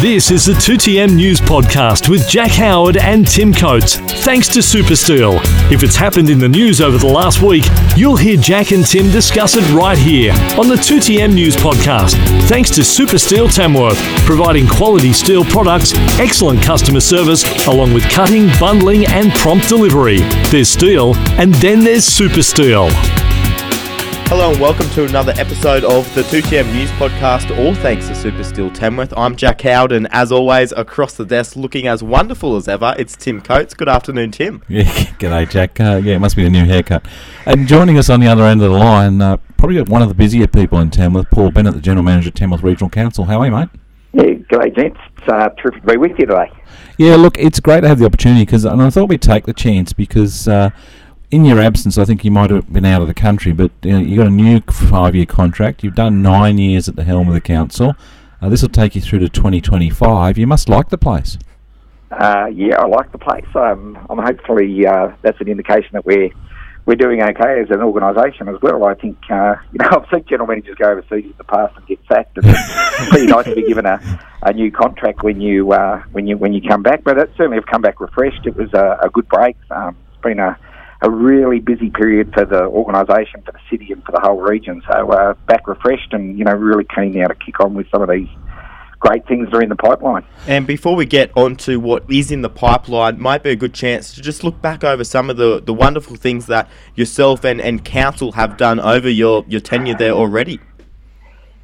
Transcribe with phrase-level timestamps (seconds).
[0.00, 3.96] This is the 2TM News Podcast with Jack Howard and Tim Coates.
[3.96, 5.40] Thanks to Supersteel.
[5.72, 7.64] If it's happened in the news over the last week,
[7.96, 12.14] you'll hear Jack and Tim discuss it right here on the 2TM News Podcast.
[12.46, 19.04] Thanks to Supersteel Tamworth, providing quality steel products, excellent customer service, along with cutting, bundling,
[19.06, 20.18] and prompt delivery.
[20.50, 23.27] There's steel, and then there's Supersteel.
[24.28, 28.44] Hello and welcome to another episode of the 2TM News Podcast, all thanks to Super
[28.44, 29.14] Steel Tamworth.
[29.16, 33.16] I'm Jack Howard, and as always, across the desk, looking as wonderful as ever, it's
[33.16, 33.72] Tim Coates.
[33.72, 34.62] Good afternoon, Tim.
[34.68, 35.80] Yeah, g'day, Jack.
[35.80, 37.06] Uh, yeah, it must be a new haircut.
[37.46, 40.14] And joining us on the other end of the line, uh, probably one of the
[40.14, 43.24] busier people in Tamworth, Paul Bennett, the General Manager of Tamworth Regional Council.
[43.24, 43.70] How are you, mate?
[44.12, 45.00] Yeah, g'day, gents.
[45.16, 46.52] It's uh, terrific to be with you today.
[46.98, 49.54] Yeah, look, it's great to have the opportunity because, and I thought we'd take the
[49.54, 50.68] chance because uh,
[51.30, 53.92] in your absence, I think you might have been out of the country, but you,
[53.92, 55.84] know, you got a new five-year contract.
[55.84, 57.94] You've done nine years at the helm of the council.
[58.40, 60.38] Uh, this will take you through to 2025.
[60.38, 61.38] You must like the place.
[62.10, 63.44] Uh, yeah, I like the place.
[63.54, 66.30] Um, I'm hopefully uh, that's an indication that we're
[66.86, 68.86] we're doing okay as an organisation as well.
[68.86, 71.86] I think uh, you know I've seen general managers go overseas in the past and
[71.86, 72.38] get sacked.
[72.38, 74.00] And it's pretty nice to be given a,
[74.42, 77.04] a new contract when you uh, when you when you come back.
[77.04, 78.46] But it certainly have come back refreshed.
[78.46, 79.56] It was a, a good break.
[79.70, 80.58] Um, it's been a
[81.00, 84.82] a really busy period for the organisation, for the city, and for the whole region.
[84.90, 88.02] So uh, back refreshed, and you know really keen now to kick on with some
[88.02, 88.28] of these
[89.00, 90.24] great things that are in the pipeline.
[90.46, 93.74] And before we get on to what is in the pipeline, might be a good
[93.74, 97.60] chance to just look back over some of the, the wonderful things that yourself and,
[97.60, 100.58] and council have done over your, your tenure there already.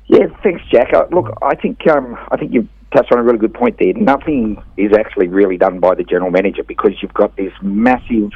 [0.07, 0.93] Yeah, thanks, Jack.
[0.95, 3.95] Uh, look, I think um, I think you've touched on a really good point there.
[3.95, 8.31] Nothing is actually really done by the general manager because you've got this massive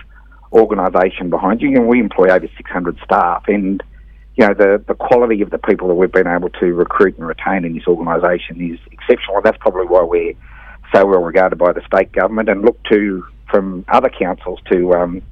[0.52, 1.68] organisation behind you.
[1.74, 3.82] And we employ over 600 staff, and
[4.36, 7.27] you know the the quality of the people that we've been able to recruit and
[7.27, 10.34] retain in this organisation is exceptional, and that's probably why we're
[10.94, 15.22] so well regarded by the state government and look to from other councils to um,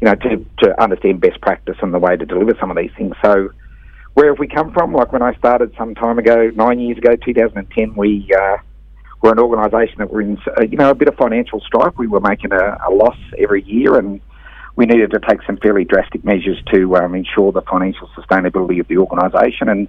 [0.00, 2.92] you know to to understand best practice and the way to deliver some of these
[2.96, 3.14] things.
[3.22, 3.50] So.
[4.16, 4.92] Where have we come from?
[4.92, 8.58] Like when I started some time ago, nine years ago, 2010, we uh,
[9.24, 11.94] were an organisation that were in, uh, you know, a bit of financial strife.
[11.96, 14.20] We were making a, a loss every year, and
[14.76, 18.88] we needed to take some fairly drastic measures to um, ensure the financial sustainability of
[18.88, 19.68] the organisation.
[19.68, 19.88] And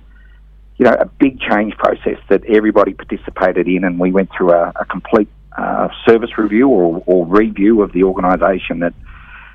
[0.77, 4.73] you know a big change process that everybody participated in and we went through a,
[4.75, 8.93] a complete uh, service review or, or, review of the organisation that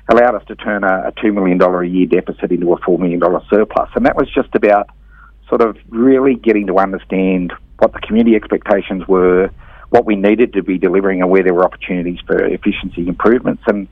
[0.09, 3.21] allowed us to turn a, a $2 million a year deficit into a $4 million
[3.51, 3.87] surplus.
[3.93, 4.89] And that was just about
[5.47, 9.51] sort of really getting to understand what the community expectations were
[9.89, 13.61] what we needed to be delivering and where there were opportunities for efficiency improvements.
[13.67, 13.87] And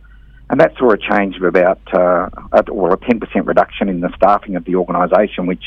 [0.49, 2.29] and that saw a change of about, uh,
[2.71, 5.63] well, a 10% reduction in the staffing of the organisation, which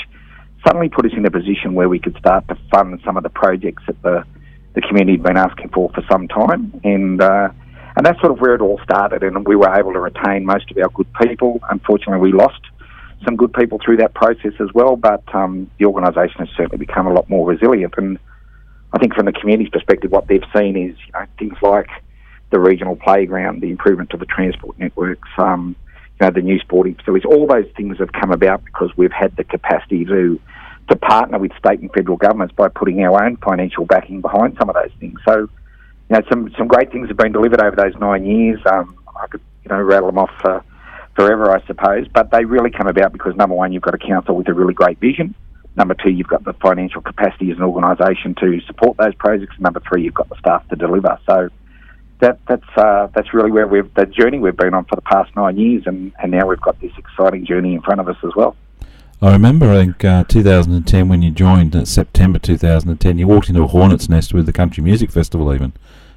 [0.66, 3.30] suddenly put us in a position where we could start to fund some of the
[3.30, 4.24] projects that the,
[4.74, 6.80] the community had been asking for for some time.
[6.82, 7.50] And, uh,
[7.96, 9.22] and that's sort of where it all started.
[9.22, 11.60] And we were able to retain most of our good people.
[11.70, 12.60] Unfortunately, we lost
[13.24, 17.06] some good people through that process as well, but um, the organisation has certainly become
[17.06, 17.94] a lot more resilient.
[17.96, 18.18] And
[18.92, 21.88] I think from the community's perspective, what they've seen is you know, things like
[22.52, 25.74] the regional playground, the improvement to the transport networks, um,
[26.20, 27.24] you know, the new sporting facilities.
[27.24, 30.40] All those things have come about because we've had the capacity to
[30.88, 34.68] to partner with state and federal governments by putting our own financial backing behind some
[34.68, 35.18] of those things.
[35.24, 35.48] So, you
[36.10, 38.60] know, some some great things have been delivered over those nine years.
[38.66, 40.64] Um, I could you know rattle them off for
[41.16, 44.36] forever, I suppose, but they really come about because number one, you've got a council
[44.36, 45.34] with a really great vision.
[45.76, 49.58] Number two, you've got the financial capacity as an organisation to support those projects.
[49.58, 51.18] Number three, you've got the staff to deliver.
[51.26, 51.48] So,
[52.22, 55.34] that that's uh, that's really where we've the journey we've been on for the past
[55.36, 58.30] nine years, and, and now we've got this exciting journey in front of us as
[58.34, 58.56] well.
[59.20, 63.62] I remember, I think, uh, 2010 when you joined, uh, September 2010, you walked into
[63.62, 65.54] a hornet's nest with the Country Music Festival.
[65.54, 65.72] Even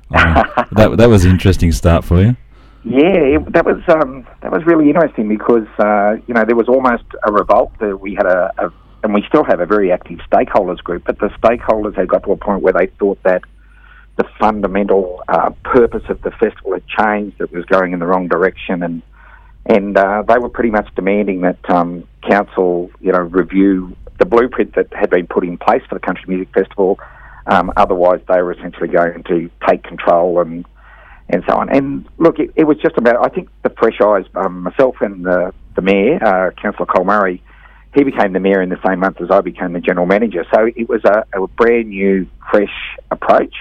[0.09, 0.21] mean,
[0.71, 2.35] that that was an interesting start for you.
[2.83, 6.69] Yeah, it, that was um, that was really interesting because uh, you know there was
[6.69, 7.73] almost a revolt.
[7.79, 8.71] That we had a, a
[9.03, 12.31] and we still have a very active stakeholders group, but the stakeholders had got to
[12.31, 13.44] a point where they thought that
[14.17, 17.39] the fundamental uh, purpose of the festival had changed.
[17.41, 19.01] It was going in the wrong direction, and
[19.65, 24.75] and uh, they were pretty much demanding that um, council, you know, review the blueprint
[24.75, 27.00] that had been put in place for the Country Music Festival.
[27.47, 30.65] Um, otherwise, they were essentially going to take control and
[31.27, 31.75] and so on.
[31.75, 33.23] And look, it, it was just about.
[33.25, 37.44] I think the fresh eyes, um, myself and the the mayor, uh, Councillor Col Murray.
[37.94, 40.45] He became the mayor in the same month as I became the general manager.
[40.53, 43.56] So it was a, a brand new, fresh approach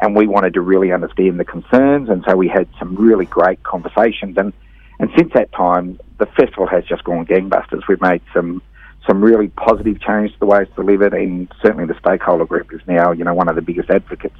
[0.00, 3.62] and we wanted to really understand the concerns, and so we had some really great
[3.62, 4.36] conversations.
[4.36, 4.52] And
[5.00, 7.82] and since that time, the festival has just gone gangbusters.
[7.88, 8.62] We've made some
[9.06, 12.80] some really positive change to the way it's delivered, and certainly the stakeholder group is
[12.86, 14.38] now you know one of the biggest advocates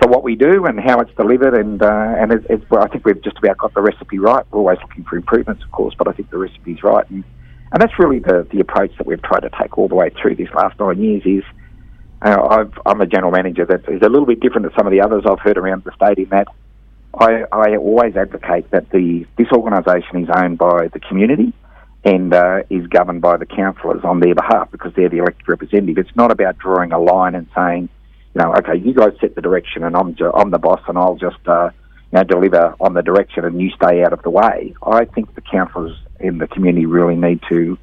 [0.00, 1.54] for what we do and how it's delivered.
[1.54, 4.44] And uh, and well, I think we've just about got the recipe right.
[4.50, 7.08] We're always looking for improvements, of course, but I think the recipe's right.
[7.10, 7.24] And
[7.72, 10.36] and that's really the the approach that we've tried to take all the way through
[10.36, 11.22] these last nine years.
[11.24, 11.44] Is
[12.22, 14.92] uh, I've, I'm a general manager that is a little bit different to some of
[14.92, 16.48] the others I've heard around the state in that
[17.18, 21.52] I, I always advocate that the this organisation is owned by the community
[22.04, 25.98] and uh, is governed by the councillors on their behalf because they're the elected representative.
[25.98, 27.88] It's not about drawing a line and saying,
[28.34, 30.98] you know, okay, you guys set the direction and I'm ju- I'm the boss and
[30.98, 31.70] I'll just uh,
[32.12, 34.74] you know deliver on the direction and you stay out of the way.
[34.82, 37.78] I think the councillors in the community really need to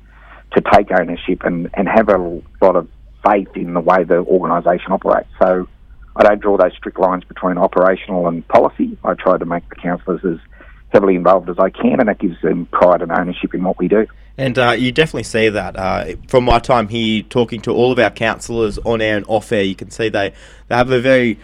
[0.55, 2.87] to take ownership and, and have a lot of
[3.25, 5.29] faith in the way the organisation operates.
[5.41, 5.67] So
[6.15, 8.97] I don't draw those strict lines between operational and policy.
[9.03, 10.39] I try to make the councillors as
[10.89, 13.87] heavily involved as I can, and that gives them pride and ownership in what we
[13.87, 14.05] do.
[14.37, 17.99] And uh, you definitely see that uh, from my time here, talking to all of
[17.99, 19.63] our councillors on air and off air.
[19.63, 20.33] You can see they,
[20.69, 21.39] they have a very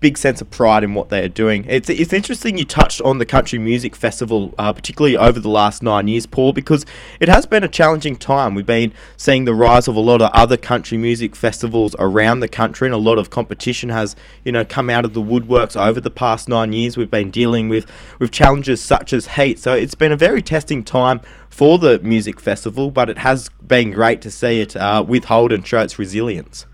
[0.00, 1.64] big sense of pride in what they are doing.
[1.68, 5.82] It's, it's interesting you touched on the Country Music Festival, uh, particularly over the last
[5.82, 6.86] nine years, Paul, because
[7.20, 8.54] it has been a challenging time.
[8.54, 12.48] We've been seeing the rise of a lot of other country music festivals around the
[12.48, 16.00] country, and a lot of competition has, you know, come out of the woodworks over
[16.00, 16.96] the past nine years.
[16.96, 17.86] We've been dealing with,
[18.18, 22.40] with challenges such as heat, so it's been a very testing time for the music
[22.40, 26.66] festival, but it has been great to see it uh, withhold and show its resilience.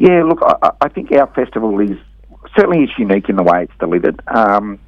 [0.00, 1.98] Yeah, look, I, I think our festival is
[2.56, 4.18] certainly it's unique in the way it's delivered.
[4.28, 4.80] Um,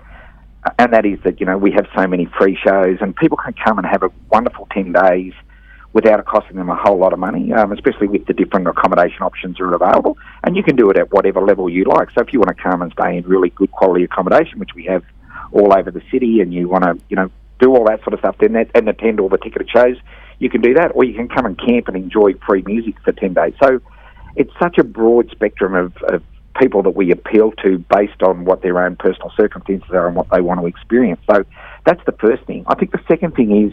[0.79, 3.53] and that is that, you know, we have so many free shows and people can
[3.53, 5.35] come and have a wonderful 10 days
[5.93, 9.21] without it costing them a whole lot of money, um, especially with the different accommodation
[9.21, 10.17] options that are available.
[10.45, 12.11] And you can do it at whatever level you like.
[12.13, 14.87] So if you want to come and stay in really good quality accommodation, which we
[14.87, 15.03] have
[15.53, 17.31] all over the city, and you want to, you know,
[17.61, 19.99] do all that sort of stuff, then that, and attend all the ticketed shows,
[20.39, 20.93] you can do that.
[20.95, 23.53] Or you can come and camp and enjoy free music for 10 days.
[23.63, 23.83] So
[24.37, 26.23] it's such a broad spectrum of, of
[26.61, 30.29] people that we appeal to based on what their own personal circumstances are and what
[30.31, 31.21] they want to experience.
[31.31, 31.45] So
[31.87, 32.65] that's the first thing.
[32.67, 33.73] I think the second thing is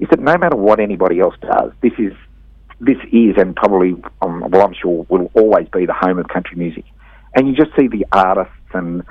[0.00, 2.12] is that no matter what anybody else does, this is
[2.80, 6.56] this is and probably um, well I'm sure will always be the home of country
[6.56, 6.84] music.
[7.34, 9.02] And you just see the artists and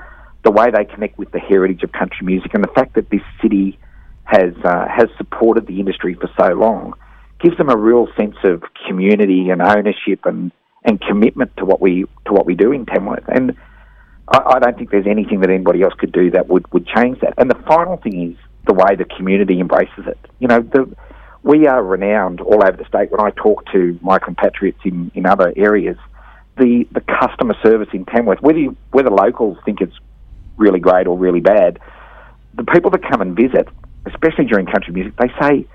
[0.44, 3.22] the way they connect with the heritage of country music and the fact that this
[3.42, 3.80] city
[4.24, 6.94] has uh, has supported the industry for so long
[7.40, 10.52] gives them a real sense of community and ownership and
[10.88, 13.26] and commitment to what we to what we do in Tamworth.
[13.28, 13.56] And
[14.30, 17.20] I, I don't think there's anything that anybody else could do that would, would change
[17.20, 17.34] that.
[17.38, 20.18] And the final thing is the way the community embraces it.
[20.40, 20.90] You know, the,
[21.44, 23.12] we are renowned all over the state.
[23.12, 25.98] When I talk to my compatriots in, in other areas,
[26.58, 29.96] the, the customer service in Tamworth, whether you, whether locals think it's
[30.56, 31.80] really great or really bad,
[32.56, 33.68] the people that come and visit,
[34.06, 35.68] especially during country music, they say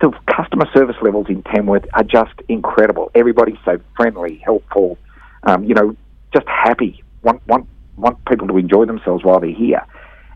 [0.00, 3.10] the customer service levels in Tamworth are just incredible.
[3.14, 4.98] Everybody's so friendly, helpful,
[5.44, 5.96] um, you know,
[6.32, 7.66] just happy, want, want,
[7.96, 9.84] want people to enjoy themselves while they're here.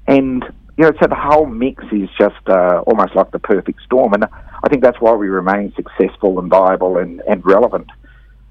[0.06, 0.44] And,
[0.76, 4.14] you know, so the whole mix is just uh, almost like the perfect storm.
[4.14, 7.88] And I think that's why we remain successful and viable and, and relevant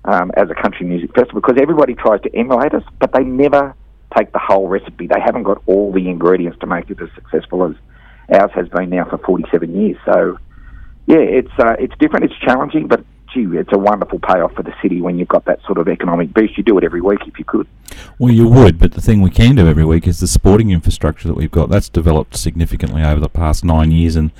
[0.06, 3.75] um, as a country music festival because everybody tries to emulate us, but they never
[4.18, 5.07] take the whole recipe.
[5.07, 7.75] They haven't got all the ingredients to make it as successful as
[8.40, 9.98] ours has been now for 47 years.
[10.06, 10.38] So,
[11.12, 13.04] yeah, it's uh, it's different, it's challenging, but
[13.34, 16.34] gee, it's a wonderful payoff for the city when you've got that sort of economic
[16.34, 16.58] boost.
[16.58, 17.68] You do it every week if you could.
[18.18, 21.28] Well, you would, but the thing we can do every week is the sporting infrastructure
[21.28, 21.69] that we've got.
[21.69, 24.31] That's developed significantly over the past nine years, and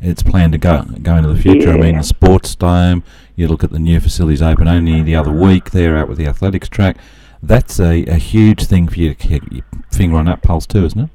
[0.00, 1.68] it's planned to go go into the future.
[1.68, 1.74] Yeah.
[1.74, 3.04] I mean, the sports dome.
[3.36, 5.72] You look at the new facilities open only the other week.
[5.72, 6.96] There, out with the athletics track.
[7.42, 10.86] That's a, a huge thing for you to keep your finger on that pulse too,
[10.86, 11.10] isn't it?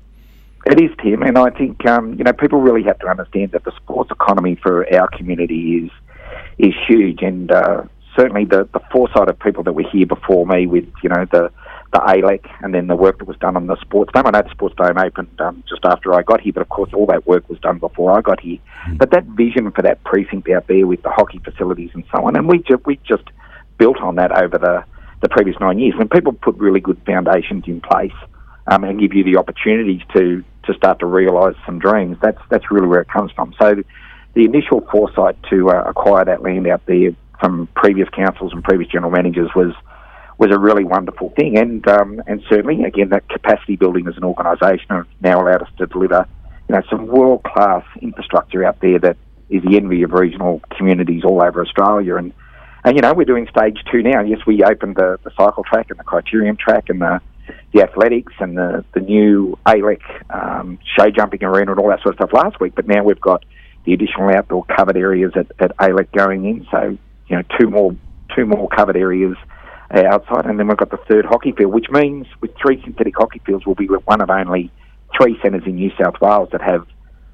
[0.69, 3.63] It is, Tim, and I think um, you know people really have to understand that
[3.63, 5.91] the sports economy for our community is
[6.59, 7.83] is huge, and uh,
[8.15, 11.51] certainly the, the foresight of people that were here before me with you know the
[11.91, 14.27] the ALEC and then the work that was done on the sports dome.
[14.27, 16.91] I know the sports dome opened um, just after I got here, but of course
[16.93, 18.59] all that work was done before I got here.
[18.87, 18.99] Mm.
[18.99, 22.35] But that vision for that precinct out there with the hockey facilities and so on,
[22.35, 23.23] and we just we just
[23.79, 24.83] built on that over the
[25.21, 25.95] the previous nine years.
[25.97, 28.13] When people put really good foundations in place
[28.69, 32.17] um, and give you the opportunities to to start to realise some dreams.
[32.21, 33.53] That's that's really where it comes from.
[33.59, 33.83] So
[34.35, 38.89] the initial foresight to uh, acquire that land out there from previous councils and previous
[38.91, 39.73] general managers was
[40.37, 44.23] was a really wonderful thing, and um, and certainly again that capacity building as an
[44.23, 46.27] organisation has now allowed us to deliver
[46.69, 49.17] you know some world class infrastructure out there that
[49.49, 52.33] is the envy of regional communities all over Australia and.
[52.81, 54.21] And you know we're doing stage two now.
[54.21, 57.19] Yes, we opened the, the cycle track and the criterium track and the
[57.73, 62.15] the athletics and the, the new ALEC um, show jumping arena and all that sort
[62.15, 63.43] of stuff last week, but now we've got
[63.85, 66.67] the additional outdoor covered areas at, at ALEC going in.
[66.71, 67.95] So, you know, two more
[68.35, 69.35] two more covered areas
[69.91, 73.41] outside, and then we've got the third hockey field, which means with three synthetic hockey
[73.45, 74.71] fields, we'll be one of only
[75.19, 76.85] three centres in New South Wales that have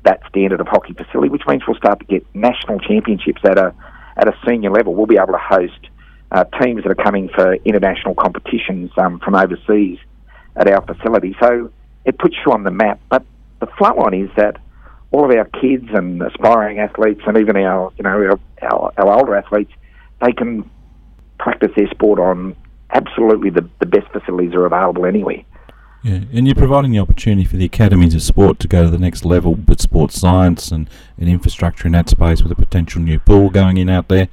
[0.04, 3.74] that standard of hockey facility, which means we'll start to get national championships at a
[4.18, 4.96] at a senior level.
[4.96, 5.90] We'll be able to host
[6.36, 9.98] uh, teams that are coming for international competitions um, from overseas
[10.58, 11.34] at our facility.
[11.40, 11.72] So
[12.04, 13.00] it puts you on the map.
[13.10, 13.26] But
[13.62, 14.58] the flow on is that
[15.12, 19.14] all of our kids and aspiring athletes, and even our you know our, our, our
[19.14, 19.72] older athletes,
[20.22, 20.70] they can
[21.40, 22.54] practice their sport on
[22.92, 25.42] absolutely the, the best facilities are available anywhere.
[26.04, 29.00] Yeah, and you're providing the opportunity for the academies of sport to go to the
[29.00, 33.20] next level with sports science and, and infrastructure in that space with a potential new
[33.20, 34.28] pool going in out there.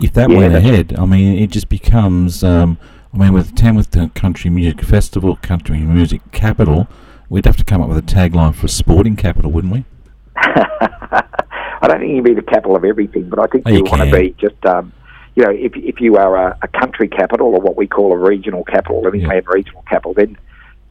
[0.00, 2.42] If that yeah, went ahead, I mean, it just becomes.
[2.42, 2.78] Um,
[3.14, 6.88] I mean, with Tamworth Country Music Festival, Country Music Capital,
[7.28, 9.84] we'd have to come up with a tagline for a sporting capital, wouldn't we?
[10.36, 13.84] I don't think you'd be the capital of everything, but I think oh, you, you
[13.84, 14.92] want to be just um,
[15.34, 18.16] you know, if, if you are a, a country capital or what we call a
[18.16, 19.52] regional capital, Livingland yeah.
[19.52, 20.36] regional capital, then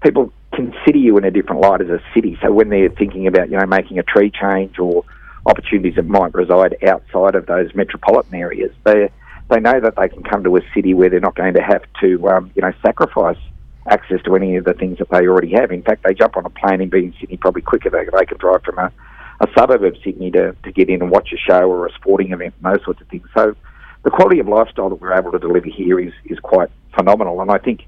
[0.02, 2.38] people consider you in a different light as a city.
[2.42, 5.06] So when they're thinking about, you know, making a tree change or
[5.46, 9.10] opportunities that might reside outside of those metropolitan areas, they
[9.50, 11.84] they know that they can come to a city where they're not going to have
[12.00, 13.38] to, um, you know, sacrifice
[13.90, 15.72] access to any of the things that they already have.
[15.72, 17.90] In fact, they jump on a plane and be in Sydney probably quicker.
[17.90, 18.92] They, they can drive from a,
[19.42, 22.32] a suburb of Sydney to, to get in and watch a show or a sporting
[22.32, 23.28] event and those sorts of things.
[23.36, 23.56] So
[24.04, 27.42] the quality of lifestyle that we're able to deliver here is, is quite phenomenal.
[27.42, 27.82] And I think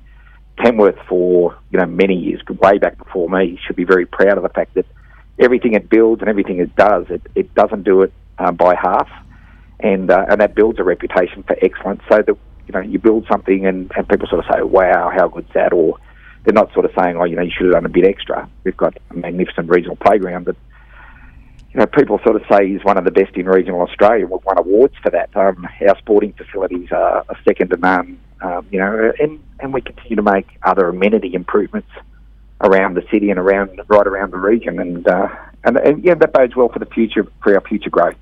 [0.61, 4.43] Tamworth, for you know many years, way back before me, should be very proud of
[4.43, 4.85] the fact that
[5.39, 9.09] everything it builds and everything it does, it, it doesn't do it uh, by half,
[9.79, 12.01] and uh, and that builds a reputation for excellence.
[12.09, 12.37] So that
[12.67, 15.73] you know you build something and, and people sort of say, "Wow, how good's that?"
[15.73, 15.97] Or
[16.43, 18.49] they're not sort of saying, "Oh, you know, you should have done a bit extra."
[18.63, 20.55] We've got a magnificent regional playground, but
[21.73, 24.27] you know, people sort of say he's one of the best in regional Australia.
[24.27, 25.35] We've won awards for that.
[25.35, 28.19] Um, our sporting facilities are, are second to none.
[28.41, 31.89] Um, you know, and, and we continue to make other amenity improvements
[32.61, 35.27] around the city and around right around the region, and uh,
[35.63, 38.15] and, and yeah, that bodes well for the future for our future growth.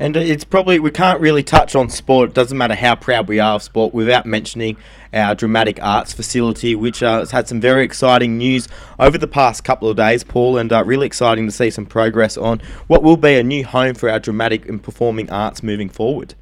[0.00, 3.40] And it's probably, we can't really touch on sport, it doesn't matter how proud we
[3.40, 4.76] are of sport, without mentioning
[5.12, 8.68] our dramatic arts facility, which uh, has had some very exciting news
[9.00, 12.36] over the past couple of days, Paul, and uh, really exciting to see some progress
[12.36, 16.36] on what will be a new home for our dramatic and performing arts moving forward.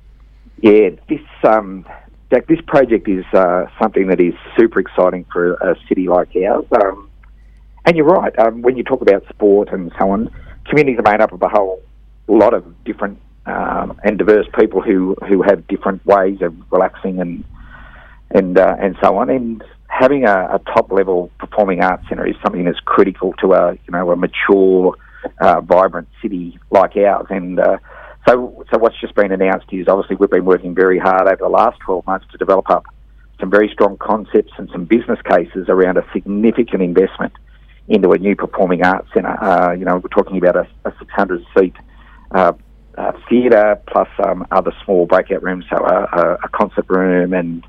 [0.61, 1.87] Yeah, this um,
[2.31, 6.67] Jack, this project is uh, something that is super exciting for a city like ours.
[6.73, 7.06] Um,
[7.87, 10.29] and you're right, um, when you talk about sport and so on,
[10.69, 11.81] communities are made up of a whole
[12.27, 17.45] lot of different um, and diverse people who, who have different ways of relaxing and
[18.33, 19.31] and uh, and so on.
[19.31, 23.73] And having a, a, top level performing arts centre is something that's critical to a
[23.75, 24.97] you know a mature,
[25.41, 27.27] uh, vibrant city like ours.
[27.31, 27.79] And uh,
[28.27, 31.49] so so what's just been announced is obviously we've been working very hard over the
[31.49, 32.85] last 12 months to develop up
[33.39, 37.33] some very strong concepts and some business cases around a significant investment
[37.89, 39.43] into a new performing arts centre.
[39.43, 41.75] Uh, you know, we're talking about a, a 600 seat
[42.33, 42.53] uh,
[42.99, 47.65] uh, theatre plus um, other small breakout rooms, so a, a, concert room and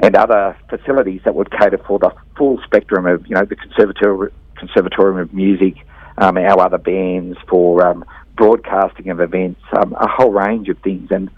[0.00, 4.32] and other facilities that would cater for the full spectrum of you know the conservatorium,
[4.56, 5.74] conservatorium of music,
[6.18, 8.04] um, our other bands for um,
[8.36, 11.08] broadcasting of events, um, a whole range of things.
[11.10, 11.30] And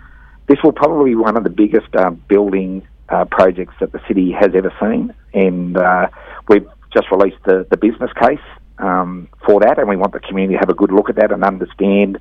[0.46, 4.32] this will probably be one of the biggest um, building uh, projects that the city
[4.32, 5.12] has ever seen.
[5.34, 6.08] And uh,
[6.48, 8.40] we've just released the, the business case
[8.78, 11.32] um, for that, and we want the community to have a good look at that
[11.32, 12.18] and understand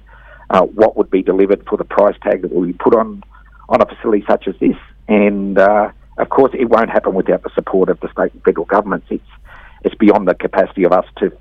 [0.50, 3.24] uh, what would be delivered for the price tag that will be put on
[3.70, 4.76] on a facility such as this.
[5.08, 8.66] And uh, of course, it won't happen without the support of the state and federal
[8.66, 9.08] governments.
[9.10, 9.24] It's
[9.84, 11.32] it's beyond the capacity of us to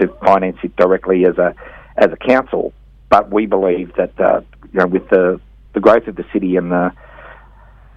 [0.00, 1.54] to finance it directly as a
[1.96, 2.72] as a council.
[3.08, 4.42] But we believe that uh,
[4.72, 5.40] you know with the
[5.72, 6.92] the growth of the city and the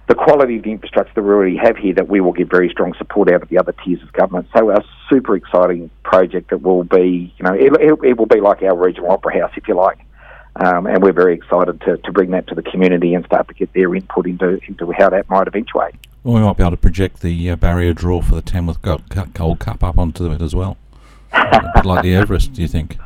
[0.08, 2.68] the quality of the infrastructure that we already have here, that we will get very
[2.68, 4.48] strong support out of the other tiers of government.
[4.56, 8.40] So a super exciting project that will be, you know, it, it, it will be
[8.40, 9.98] like our regional opera house, if you like.
[10.56, 13.54] Um, and we're very excited to, to bring that to the community and start to
[13.54, 15.94] get their input into, into how that might eventuate.
[16.24, 19.08] Well, we might be able to project the uh, barrier draw for the Tamworth Gold,
[19.08, 20.76] Cup up onto it as well.
[21.84, 22.98] like the Everest, do you think?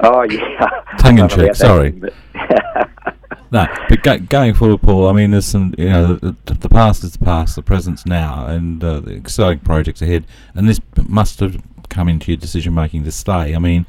[0.00, 0.70] Oh, yeah.
[0.98, 2.00] Tongue in cheek, sorry.
[3.52, 7.04] no, but go, going forward, Paul, I mean, there's some, you know, the, the past
[7.04, 10.26] is the past, the present's now, and uh, the exciting projects ahead.
[10.54, 13.54] And this must have come into your decision making to stay.
[13.54, 13.86] I mean,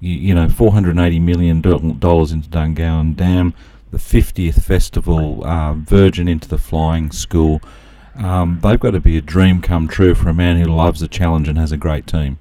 [0.00, 3.54] you, you know, $480 million into Dungowan Dam,
[3.90, 7.60] the 50th festival, uh, Virgin into the flying school.
[8.16, 11.08] Um, they've got to be a dream come true for a man who loves a
[11.08, 12.38] challenge and has a great team.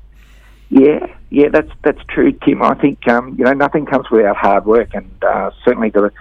[0.69, 2.61] Yeah, yeah, that's that's true, Tim.
[2.61, 6.11] I think um, you know nothing comes without hard work, and uh, certainly the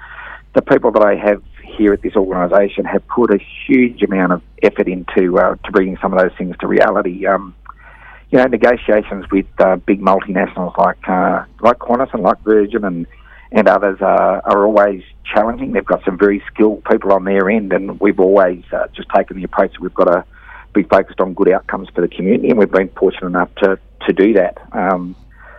[0.54, 4.42] the people that I have here at this organisation have put a huge amount of
[4.62, 7.26] effort into uh, to bringing some of those things to reality.
[7.26, 7.54] Um,
[8.30, 13.06] you know, negotiations with uh, big multinationals like uh, like Qantas and like Virgin and
[13.52, 15.72] and others are, are always challenging.
[15.72, 19.36] They've got some very skilled people on their end, and we've always uh, just taken
[19.36, 20.24] the approach that we've got to
[20.72, 24.12] be focused on good outcomes for the community, and we've been fortunate enough to, to
[24.12, 24.56] do that.
[24.72, 25.14] Um,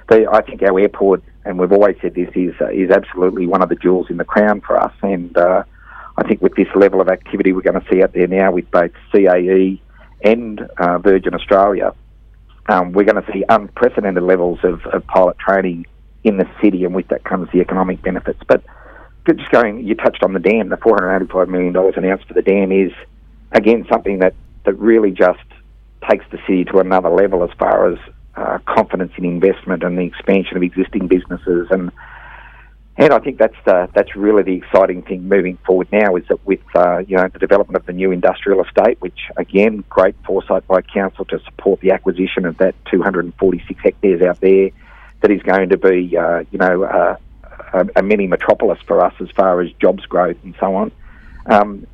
[0.09, 3.61] the, I think our airport, and we've always said this, is uh, is absolutely one
[3.61, 5.63] of the jewels in the crown for us, and uh,
[6.17, 8.69] I think with this level of activity we're going to see out there now with
[8.71, 9.79] both CAE
[10.23, 11.93] and uh, Virgin Australia,
[12.67, 15.85] um, we're going to see unprecedented levels of, of pilot training
[16.23, 18.39] in the city, and with that comes the economic benefits.
[18.47, 18.63] But
[19.27, 20.69] just going, you touched on the dam.
[20.69, 22.91] The four hundred eighty-five million dollars announced for the dam is
[23.51, 24.33] again something that
[24.65, 25.43] that really just
[26.09, 27.99] takes the city to another level as far as
[28.35, 31.91] uh, confidence in investment and the expansion of existing businesses and.
[32.95, 36.45] And I think that's the, that's really the exciting thing moving forward now is that
[36.45, 40.67] with uh, you know the development of the new industrial estate, which again great foresight
[40.67, 44.69] by council to support the acquisition of that 246 hectares out there,
[45.23, 47.15] that is going to be, uh, you know, uh,
[47.95, 50.91] a, mini metropolis for us as far as jobs growth and so on.
[51.47, 51.87] Um,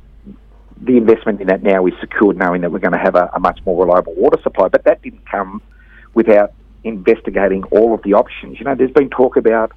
[0.80, 3.40] the investment in that now is secured, knowing that we're going to have a, a,
[3.40, 4.68] much more reliable water supply.
[4.68, 5.62] But that didn't come
[6.14, 6.52] without
[6.84, 8.58] investigating all of the options.
[8.58, 9.72] You know, there's been talk about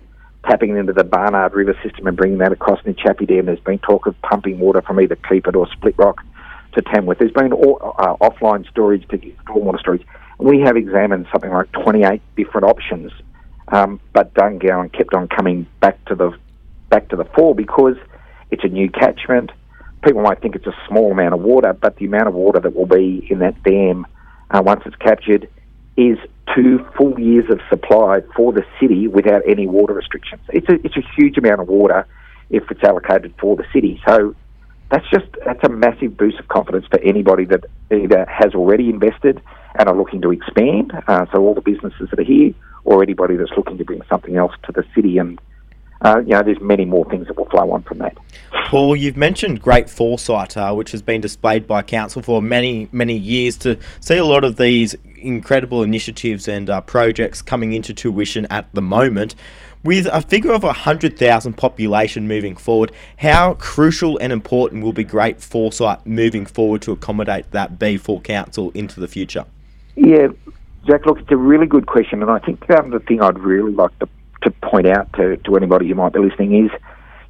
[0.48, 3.46] tapping into the Barnard River system and bringing that across the Chaffey Dam.
[3.46, 6.24] There's been talk of pumping water from either Keepit or Split Rock
[6.74, 7.20] to Tamworth.
[7.20, 10.06] There's been all, uh, offline storage to stormwater storage.
[10.40, 13.12] We have examined something like 28 different options
[13.70, 16.38] um, but Dungowan kept on coming back to the
[16.90, 17.96] back to the fore because
[18.52, 19.52] it's a new catchment.
[20.04, 22.76] People might think it's a small amount of water, but the amount of water that
[22.76, 24.06] will be in that dam
[24.52, 25.50] uh, once it's captured
[25.96, 26.18] is
[26.56, 30.42] two full years of supply for the city without any water restrictions.
[30.50, 32.06] It's a it's a huge amount of water
[32.50, 34.02] if it's allocated for the city.
[34.08, 34.36] So
[34.92, 39.42] that's just that's a massive boost of confidence for anybody that either has already invested
[39.80, 40.92] and are looking to expand.
[41.08, 44.36] Uh, so all the businesses that are here, or anybody that's looking to bring something
[44.36, 45.18] else to the city.
[45.18, 45.40] And
[46.04, 48.18] uh, you know, there's many more things that will flow on from that.
[48.68, 53.18] Paul, you've mentioned great foresight, uh, which has been displayed by council for many, many
[53.18, 58.46] years to see a lot of these incredible initiatives and uh, projects coming into tuition
[58.50, 59.36] at the moment.
[59.84, 65.42] With a figure of 100,000 population moving forward, how crucial and important will be great
[65.42, 69.46] foresight moving forward to accommodate that be for council into the future?
[69.96, 70.28] Yeah,
[70.86, 73.74] Jack, look, it's a really good question, and I think um, the thing I'd really
[73.74, 74.08] like to,
[74.44, 76.72] to point out to, to anybody who might be listening is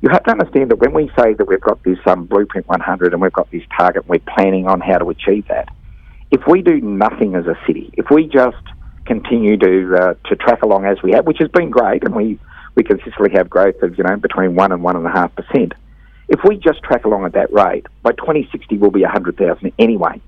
[0.02, 3.13] you have to understand that when we say that we've got this um, Blueprint 100
[3.13, 5.69] and we've got this target, and we're planning on how to achieve that.
[6.30, 8.58] If we do nothing as a city, if we just
[9.06, 12.39] continue to uh, to track along as we have, which has been great, and we,
[12.76, 15.73] we consistently have growth of you know between one and one and a half percent.
[16.28, 20.21] If we just track along at that rate, by 2060 we'll be 100,000 anyway.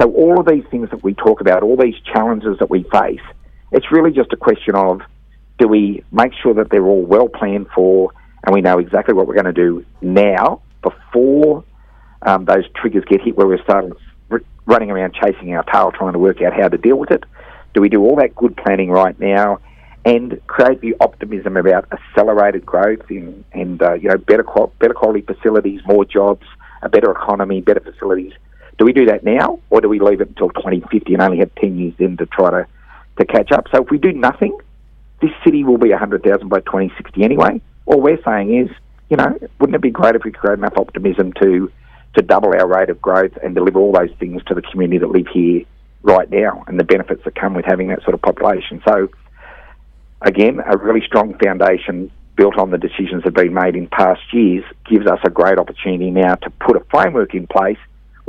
[0.00, 3.20] So all of these things that we talk about, all these challenges that we face,
[3.72, 5.02] it's really just a question of
[5.60, 8.12] do we make sure that they're all well planned for
[8.44, 11.62] and we know exactly what we're going to do now before
[12.22, 13.92] um, those triggers get hit where we're starting
[14.66, 17.24] running around chasing our tail trying to work out how to deal with it?
[17.74, 19.60] Do we do all that good planning right now
[20.04, 24.44] and create the optimism about accelerated growth in, and uh, you know better
[24.78, 26.46] better quality facilities, more jobs,
[26.82, 28.32] a better economy, better facilities?
[28.78, 31.54] Do we do that now, or do we leave it until 2050 and only have
[31.56, 32.66] 10 years then to try to,
[33.18, 33.66] to catch up?
[33.74, 34.56] So if we do nothing,
[35.20, 37.60] this city will be 100,000 by 2060 anyway.
[37.86, 38.70] All we're saying is,
[39.08, 41.70] you know, wouldn't it be great if we could create enough optimism to
[42.16, 45.08] to double our rate of growth and deliver all those things to the community that
[45.10, 45.62] live here
[46.02, 48.82] right now and the benefits that come with having that sort of population.
[48.88, 49.08] So,
[50.20, 54.22] again, a really strong foundation built on the decisions that have been made in past
[54.32, 57.78] years gives us a great opportunity now to put a framework in place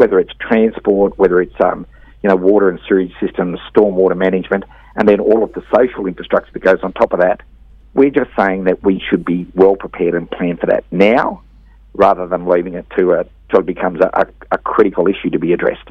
[0.01, 1.85] whether it's transport, whether it's um,
[2.23, 4.63] you know water and sewage systems, stormwater management,
[4.95, 7.41] and then all of the social infrastructure that goes on top of that.
[7.93, 11.43] We're just saying that we should be well prepared and plan for that now,
[11.93, 15.39] rather than leaving it to a till it becomes a, a, a critical issue to
[15.39, 15.89] be addressed.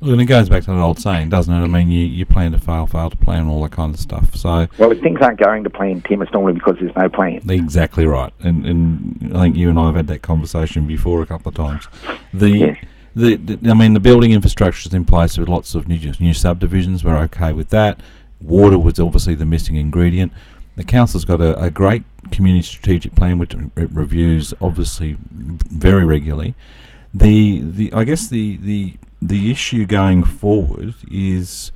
[0.00, 1.58] Well, and it goes back to that old saying, doesn't it?
[1.58, 4.36] I mean, you, you plan to fail, fail to plan, all that kind of stuff.
[4.36, 7.40] So, well, if things aren't going to plan, Tim, it's normally because there's no plan.
[7.48, 11.26] Exactly right, and and I think you and I have had that conversation before a
[11.26, 11.88] couple of times.
[12.34, 12.76] The yeah.
[13.16, 16.34] The, the, I mean, the building infrastructure is in place with lots of new, new
[16.34, 17.02] subdivisions.
[17.02, 17.98] We're okay with that.
[18.42, 20.32] Water was obviously the missing ingredient.
[20.76, 26.54] The council's got a, a great community strategic plan which it reviews obviously very regularly.
[27.14, 31.72] The the I guess the the the issue going forward is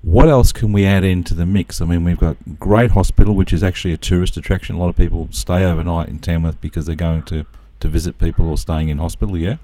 [0.00, 1.82] what else can we add into the mix?
[1.82, 4.76] I mean, we've got great hospital, which is actually a tourist attraction.
[4.76, 7.44] A lot of people stay overnight in Tamworth because they're going to
[7.80, 9.36] to visit people or staying in hospital.
[9.36, 9.56] Yeah.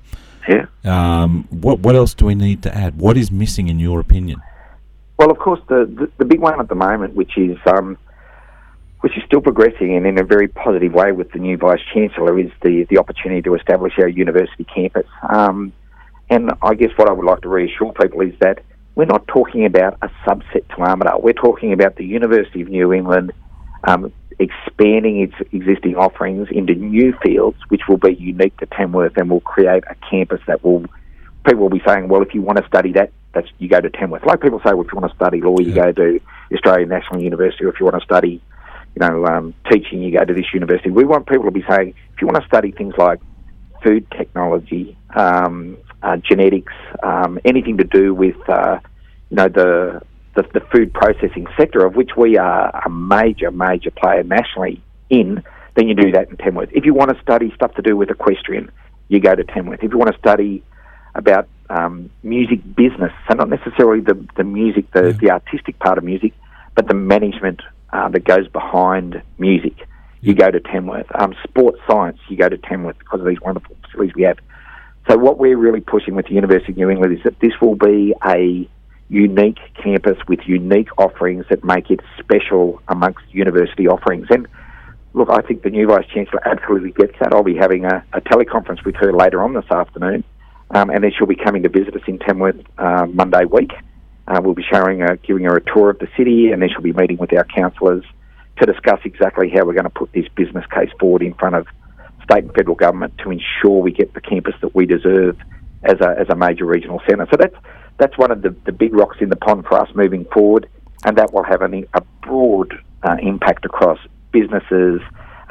[0.48, 0.66] Yeah.
[0.85, 2.98] Um, what what else do we need to add?
[2.98, 4.40] What is missing in your opinion?
[5.18, 7.96] Well, of course, the, the, the big one at the moment, which is um,
[9.00, 12.38] which is still progressing and in a very positive way with the new vice chancellor,
[12.38, 15.06] is the the opportunity to establish our university campus.
[15.28, 15.72] Um,
[16.28, 18.62] and I guess what I would like to reassure people is that
[18.94, 21.22] we're not talking about a subset to Armidale.
[21.22, 23.32] We're talking about the University of New England
[23.85, 29.31] um, expanding its existing offerings into new fields, which will be unique to Tamworth and
[29.31, 30.85] will create a campus that will.
[31.44, 33.88] People will be saying, well, if you want to study that, that's you go to
[33.90, 34.27] Tamworth.
[34.27, 36.20] Like people say, well, if you want to study law, you go to
[36.53, 38.42] Australian National University, or if you want to study,
[38.94, 40.90] you know, um, teaching, you go to this university.
[40.90, 43.20] We want people to be saying, if you want to study things like
[43.83, 46.72] food technology, um, uh, genetics,
[47.03, 48.81] um, anything to do with, uh,
[49.31, 50.03] you know, the,
[50.37, 55.42] the the food processing sector, of which we are a major, major player nationally in,
[55.75, 56.70] then you do that in Tamworth.
[56.72, 58.70] If you want to study stuff to do with equestrian,
[59.09, 59.83] you go to Tamworth.
[59.83, 60.62] If you want to study
[61.14, 66.05] about um, music business, so not necessarily the, the music, the, the artistic part of
[66.05, 66.33] music,
[66.75, 69.75] but the management uh, that goes behind music,
[70.20, 71.07] you go to Tamworth.
[71.14, 74.38] Um, sports science, you go to Tamworth because of these wonderful facilities we have.
[75.09, 77.77] So what we're really pushing with the University of New England is that this will
[77.77, 78.68] be a
[79.08, 84.26] unique campus with unique offerings that make it special amongst university offerings.
[84.30, 84.48] And
[85.14, 87.32] look, I think the new Vice Chancellor absolutely gets that.
[87.32, 90.24] I'll be having a, a teleconference with her later on this afternoon,
[90.70, 93.72] um, and then she'll be coming to visit us in Tamworth uh, Monday week.
[94.28, 96.82] Uh, we'll be showing her, giving her a tour of the city, and then she'll
[96.82, 98.04] be meeting with our councillors
[98.58, 101.66] to discuss exactly how we're going to put this business case forward in front of
[102.24, 105.38] state and federal government to ensure we get the campus that we deserve
[105.84, 107.26] as a, as a major regional centre.
[107.30, 107.54] So that's
[107.98, 110.68] that's one of the, the big rocks in the pond for us moving forward,
[111.04, 113.98] and that will have an, a broad uh, impact across
[114.32, 115.00] businesses,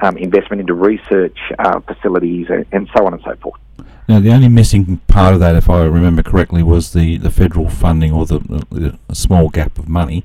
[0.01, 3.59] um, investment into research uh, facilities, and, and so on and so forth.
[4.07, 7.69] Now, the only missing part of that, if I remember correctly, was the, the federal
[7.69, 10.23] funding or the, the small gap of money.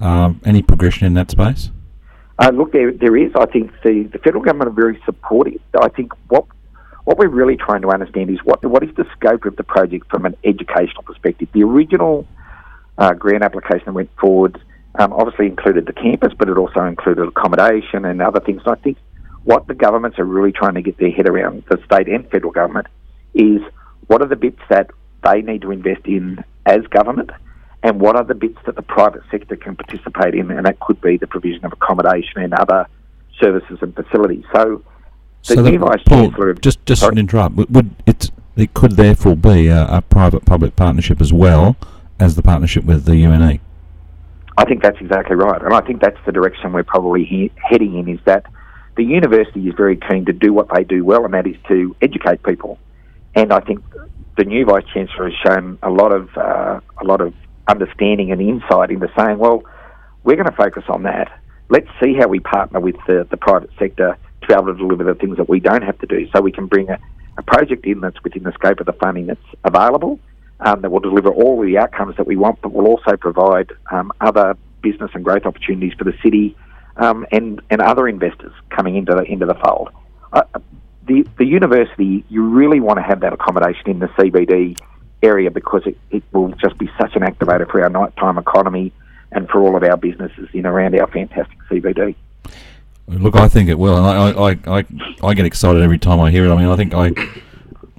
[0.00, 1.70] Um, any progression in that space?
[2.38, 3.32] Uh, look, there, there is.
[3.36, 5.60] I think the, the federal government are very supportive.
[5.80, 6.44] I think what
[7.04, 10.08] what we're really trying to understand is what what is the scope of the project
[10.10, 11.48] from an educational perspective.
[11.52, 12.26] The original
[12.98, 14.60] uh, grant application that went forward
[14.98, 18.62] um, obviously included the campus, but it also included accommodation and other things.
[18.66, 18.98] I think
[19.42, 22.52] what the governments are really trying to get their head around, the state and federal
[22.52, 22.86] government,
[23.34, 23.60] is
[24.06, 24.90] what are the bits that
[25.22, 27.30] they need to invest in as government,
[27.82, 31.00] and what are the bits that the private sector can participate in, and that could
[31.00, 32.86] be the provision of accommodation and other
[33.38, 34.44] services and facilities.
[34.54, 34.82] So
[35.48, 37.14] the so new that, vice Paul, chancellor, of- just just Sorry?
[37.14, 41.76] to interrupt, would, would it it could therefore be a, a private-public partnership as well
[42.20, 43.16] as the partnership with the?
[43.16, 43.60] UNE?
[44.56, 47.98] I think that's exactly right, and I think that's the direction we're probably he- heading
[47.98, 48.08] in.
[48.08, 48.46] Is that
[48.96, 51.96] the university is very keen to do what they do well, and that is to
[52.00, 52.78] educate people.
[53.34, 53.84] And I think
[54.36, 57.34] the new vice chancellor has shown a lot of uh, a lot of
[57.66, 59.64] understanding and insight into saying, well,
[60.22, 61.40] we're going to focus on that.
[61.68, 65.04] Let's see how we partner with the, the private sector to be able to deliver
[65.04, 66.98] the things that we don't have to do, so we can bring a,
[67.36, 70.18] a project in that's within the scope of the funding that's available,
[70.60, 74.12] um, that will deliver all the outcomes that we want, but will also provide um,
[74.20, 76.56] other business and growth opportunities for the city
[76.96, 79.90] um, and and other investors coming into the into the fold.
[80.32, 80.42] Uh,
[81.06, 84.78] the the university, you really want to have that accommodation in the CBD
[85.22, 88.92] area because it, it will just be such an activator for our nighttime economy
[89.32, 92.14] and for all of our businesses in around our fantastic CBD.
[93.06, 94.84] Look, I think it will, and I, I, I,
[95.22, 96.50] I, get excited every time I hear it.
[96.50, 97.12] I mean, I think I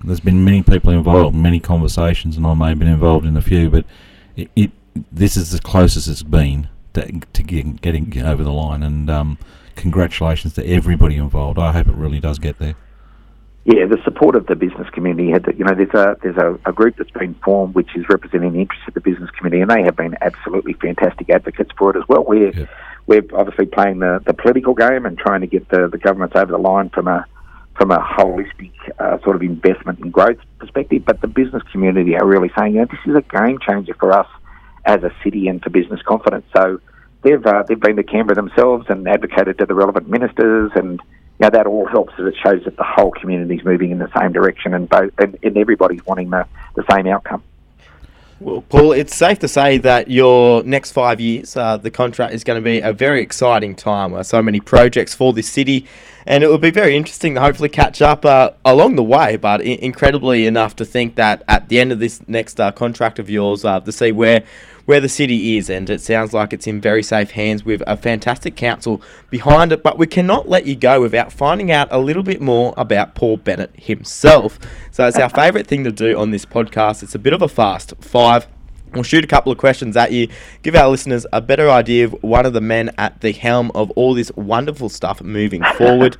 [0.04, 3.41] there's been many people involved, many conversations, and I may have been involved in a
[3.41, 3.86] few, but
[4.36, 4.72] it, it
[5.12, 8.84] this is the closest it's been to, to getting, getting over the line.
[8.84, 9.38] And um,
[9.76, 11.60] congratulations to everybody involved.
[11.60, 12.76] I hope it really does get there.
[13.65, 16.72] Yeah, the support of the business community had, you know, there's a there's a, a
[16.72, 19.82] group that's been formed which is representing the interests of the business community, and they
[19.82, 22.24] have been absolutely fantastic advocates for it as well.
[22.24, 22.65] We're Yeah.
[23.08, 26.52] We're obviously playing the, the political game and trying to get the, the governments over
[26.52, 27.26] the line from a
[27.76, 31.04] from a holistic uh, sort of investment and growth perspective.
[31.06, 34.13] But the business community are really saying, you know, this is a game changer for
[34.13, 34.28] us
[34.86, 36.46] as a city and for business confidence.
[36.56, 36.80] So
[37.24, 41.02] they've uh, they've been to Canberra themselves and advocated to the relevant ministers, and
[41.39, 44.00] you know, that all helps as it shows that the whole community is moving in
[44.00, 47.44] the same direction and both and, and everybody's wanting the, the same outcome.
[48.41, 52.43] Well, Paul, it's safe to say that your next five years, uh, the contract is
[52.43, 54.13] going to be a very exciting time.
[54.13, 55.86] Uh, so many projects for this city,
[56.26, 59.38] and it will be very interesting to hopefully catch up uh, along the way.
[59.38, 63.19] But I- incredibly enough to think that at the end of this next uh, contract
[63.19, 64.43] of yours, uh, to see where
[64.86, 67.98] where the city is, and it sounds like it's in very safe hands with a
[67.98, 69.84] fantastic council behind it.
[69.84, 73.38] But we cannot let you go without finding out a little bit more about Paul
[73.38, 74.60] Bennett himself.
[74.91, 77.04] So it's our favourite thing to do on this podcast.
[77.04, 78.48] It's a bit of a fast five.
[78.93, 80.30] We'll shoot a couple of questions at you,
[80.62, 83.91] give our listeners a better idea of one of the men at the helm of
[83.91, 86.15] all this wonderful stuff moving forward.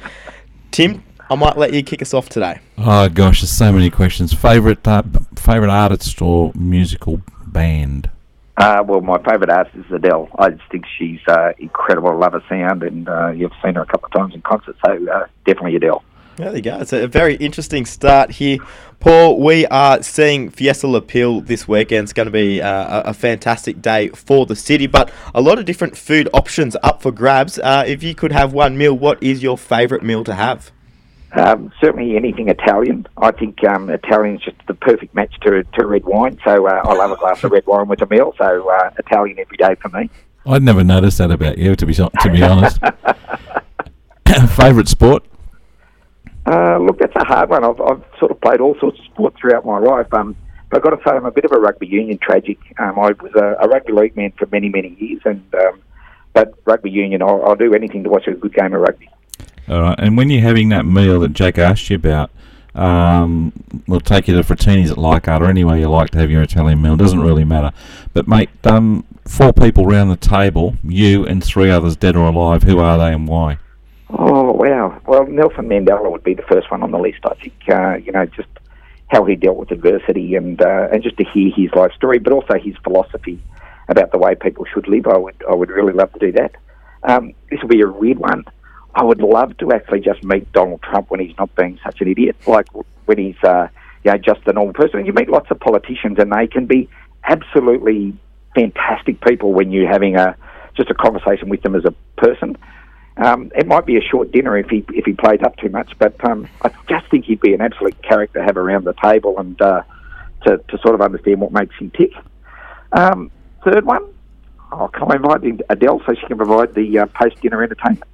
[0.71, 2.60] Tim, I might let you kick us off today.
[2.78, 4.34] Oh gosh, there's so many questions.
[4.34, 5.04] Favorite uh,
[5.36, 8.10] favorite artist or musical band?
[8.57, 10.29] Uh, well, my favourite artist is Adele.
[10.39, 12.09] I just think she's uh, incredible.
[12.09, 14.77] I love her sound, and uh, you've seen her a couple of times in concert,
[14.85, 16.03] so uh, definitely Adele.
[16.37, 16.79] There you go.
[16.79, 18.57] It's a very interesting start here.
[18.99, 22.05] Paul, we are seeing Fiesta La Peel this weekend.
[22.05, 25.59] It's going to be uh, a, a fantastic day for the city, but a lot
[25.59, 27.57] of different food options up for grabs.
[27.59, 30.71] Uh, if you could have one meal, what is your favourite meal to have?
[31.36, 33.08] Um, certainly anything Italian.
[33.17, 36.39] I think um, Italian is just the perfect match to, to red wine.
[36.45, 38.34] So uh, I love a glass of red wine with a meal.
[38.38, 40.10] So uh, Italian every day for me.
[40.45, 42.80] I'd never noticed that about you, to be to be honest.
[44.56, 45.24] favorite sport?
[46.45, 47.63] Uh, look, that's a hard one.
[47.63, 50.13] I've, I've sort of played all sorts of sports throughout my life.
[50.13, 50.36] Um,
[50.69, 52.58] but I've got to say, I'm a bit of a rugby union tragic.
[52.80, 55.82] Um, I was a, a rugby league man for many, many years, and um,
[56.34, 59.10] but rugby union, I'll, I'll do anything to watch a good game of rugby.
[59.67, 59.99] All right.
[59.99, 62.32] And when you're having that meal that Jack asked you about,
[62.75, 63.54] um,
[63.88, 66.82] we'll take you to Frattini's at Leichhardt or anywhere you like to have your Italian
[66.82, 66.93] meal.
[66.93, 67.71] It Doesn't really matter.
[68.13, 72.63] But mate, um, four people round the table, you and three others, dead or alive.
[72.63, 73.60] Who are they and why?
[74.10, 75.01] Oh wow!
[75.08, 77.19] Well, Nelson Mandela would be the first one on the list.
[77.23, 78.49] I think uh, you know just
[79.08, 82.32] how he dealt with adversity and uh, and just to hear his life story, but
[82.32, 83.41] also his philosophy
[83.88, 85.08] about the way people should live.
[85.08, 86.56] I would I would really love to do that.
[87.04, 88.45] Um, this will be a weird one.
[88.95, 92.08] I would love to actually just meet Donald Trump when he's not being such an
[92.08, 92.67] idiot, like
[93.05, 93.67] when he's uh,
[94.05, 95.05] you know just a normal person.
[95.05, 96.89] You meet lots of politicians, and they can be
[97.25, 98.17] absolutely
[98.55, 100.38] fantastic people when you're having a
[100.77, 102.58] just a conversation with them as a person.
[103.17, 105.91] Um, it might be a short dinner if he if he plays up too much,
[105.99, 109.38] but um, I just think he'd be an absolute character to have around the table
[109.39, 109.84] and uh,
[110.45, 112.12] to to sort of understand what makes him tick.
[112.93, 113.29] Um,
[113.65, 114.05] third one,
[114.71, 118.10] oh, can I invite Adele so she can provide the uh, post dinner entertainment?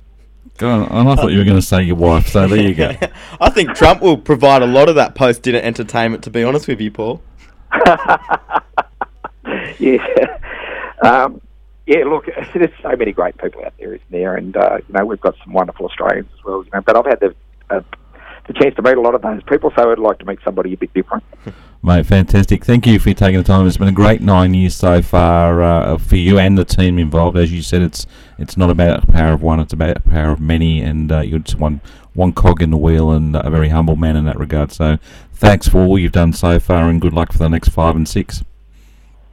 [0.58, 2.75] Go on, and I thought you were going to say your wife, so there you
[2.75, 2.93] go.
[3.41, 6.23] I think Trump will provide a lot of that post dinner entertainment.
[6.25, 7.21] To be honest with you, Paul.
[9.80, 10.38] yeah.
[11.01, 11.41] Um,
[11.88, 14.36] yeah, look, there's so many great people out there, isn't there?
[14.36, 16.63] And uh, you know, we've got some wonderful Australians as well.
[16.63, 17.36] You know, but I've had the
[17.69, 17.82] uh,
[18.47, 20.73] the chance to meet a lot of those people, so I'd like to meet somebody
[20.73, 21.23] a bit different.
[21.84, 22.63] Mate, fantastic.
[22.63, 23.65] Thank you for taking the time.
[23.65, 27.38] It's been a great nine years so far uh, for you and the team involved.
[27.38, 28.06] As you said, it's
[28.38, 30.82] it's not about the power of one; it's about the power of many.
[30.82, 31.82] And uh, you're just one
[32.13, 34.71] one cog in the wheel, and a very humble man in that regard.
[34.71, 34.97] So,
[35.34, 38.08] thanks for all you've done so far, and good luck for the next five and
[38.08, 38.43] six.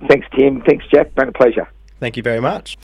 [0.08, 0.62] Thanks, Tim.
[0.62, 1.14] Thanks, Jack.
[1.16, 1.68] Been a pleasure.
[2.00, 2.78] Thank you very much.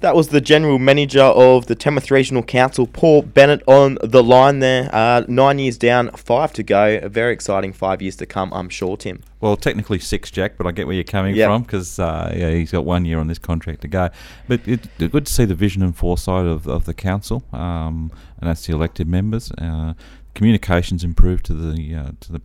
[0.00, 4.60] That was the General Manager of the Tamworth Regional Council, Paul Bennett, on the line
[4.60, 4.88] there.
[4.94, 6.98] Uh, nine years down, five to go.
[7.02, 9.22] A very exciting five years to come, I'm sure, Tim.
[9.42, 11.46] Well, technically six, Jack, but I get where you're coming Yep.
[11.48, 14.08] from because uh, yeah, he's got one year on this contract to go.
[14.48, 18.10] But it's good to see the vision and foresight of, of the council, um,
[18.40, 19.52] and that's the elected members.
[19.52, 19.92] Uh,
[20.34, 22.40] communications improved to the uh, to the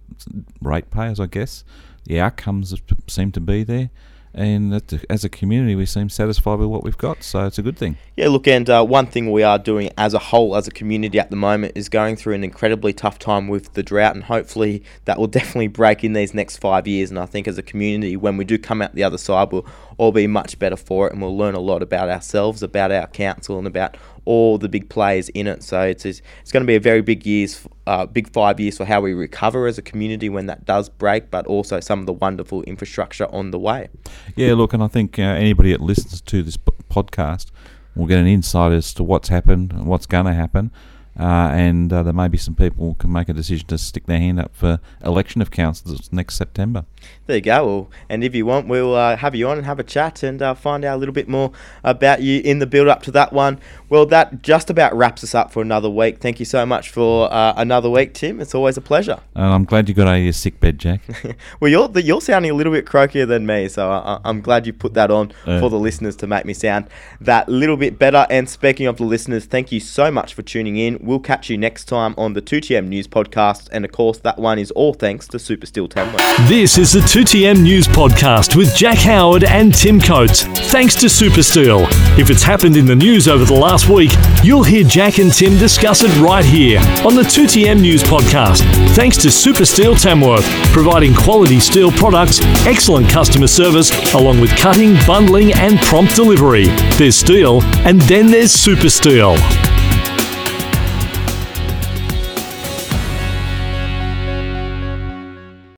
[0.62, 1.64] ratepayers, I guess.
[2.04, 2.74] The outcomes
[3.08, 3.92] seem to be there,
[4.36, 7.24] and as a community, we seem satisfied with what we've got.
[7.24, 7.98] So it's a good thing.
[8.18, 11.18] Yeah, look, and uh, one thing we are doing as a whole, as a community
[11.20, 14.84] at the moment, is going through an incredibly tough time with the drought, and hopefully
[15.06, 17.10] that will definitely break in these next five years.
[17.10, 19.66] And I think as a community, when we do come out the other side, we'll
[19.98, 23.08] all be much better for it, and we'll learn a lot about ourselves, about our
[23.08, 23.96] council, and about
[24.26, 25.64] all the big players in it.
[25.64, 28.86] So it's it's, going to be a very big years, uh, big five years for
[28.86, 32.14] how we recover as a community when that does break, but also some of the
[32.14, 33.90] wonderful infrastructure on the way.
[34.36, 37.52] Yeah, look, and I think uh, anybody that listens to this podcast
[37.96, 40.72] will get an insight as to what's happened and what's going to happen.
[41.18, 44.20] Uh, and uh, there may be some people can make a decision to stick their
[44.20, 46.86] hand up for election of councillors next September.
[47.28, 47.66] There you go.
[47.66, 50.42] Well, and if you want, we'll uh, have you on and have a chat and
[50.42, 51.52] uh, find out a little bit more
[51.84, 53.60] about you in the build up to that one.
[53.90, 56.20] Well, that just about wraps us up for another week.
[56.20, 58.40] Thank you so much for uh, another week, Tim.
[58.40, 59.20] It's always a pleasure.
[59.34, 61.02] And I'm glad you got out of your sick bed, Jack.
[61.60, 64.74] well, you're you're sounding a little bit croakier than me, so I, I'm glad you
[64.74, 65.60] put that on Yeah.
[65.60, 66.88] for the listeners to make me sound
[67.22, 68.28] that little bit better.
[68.30, 71.00] And speaking of the listeners, thank you so much for tuning in.
[71.02, 74.60] We'll catch you next time on the 2TM News Podcast, and of course, that one
[74.60, 76.22] is all thanks to Super Steel Tamworth.
[76.48, 80.44] This is the 2TM News Podcast with Jack Howard and Tim Coates.
[80.72, 81.88] Thanks to Super Steel.
[82.18, 84.12] If it's happened in the news over the last week,
[84.46, 88.62] you'll hear Jack and Tim discuss it right here on the 2TM News Podcast.
[88.96, 94.96] Thanks to Super Steel Tamworth, providing quality steel products, excellent customer service, along with cutting,
[95.06, 96.68] bundling, and prompt delivery.
[96.98, 99.36] There's steel, and then there's Super Steel.